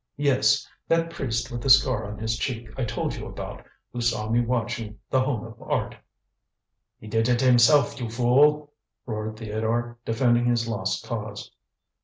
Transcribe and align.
"Yes. 0.17 0.67
That 0.87 1.11
priest 1.11 1.51
with 1.51 1.61
the 1.61 1.69
scar 1.69 2.05
on 2.05 2.17
his 2.17 2.35
cheek 2.35 2.69
I 2.75 2.85
told 2.85 3.13
you 3.15 3.27
about, 3.27 3.63
who 3.93 4.01
saw 4.01 4.29
me 4.31 4.41
watching 4.41 4.97
The 5.11 5.21
Home 5.21 5.45
of 5.45 5.61
Art." 5.61 5.93
"He 6.99 7.05
did 7.05 7.29
it 7.29 7.39
himself, 7.41 7.99
you 8.01 8.09
fool," 8.09 8.73
roared 9.05 9.37
Theodore, 9.37 9.99
defending 10.03 10.45
his 10.45 10.67
lost 10.67 11.05
cause. 11.05 11.51